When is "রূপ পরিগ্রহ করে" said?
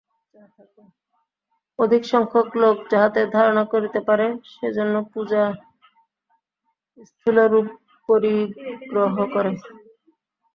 7.51-9.51